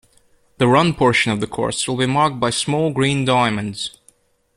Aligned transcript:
The 0.57 0.67
run 0.67 0.95
portion 0.95 1.31
of 1.31 1.41
the 1.41 1.45
course 1.45 1.87
will 1.87 1.95
be 1.97 2.07
marked 2.07 2.39
by 2.39 2.49
Small 2.49 2.89
Green 2.91 3.23
Diamonds. 3.23 3.99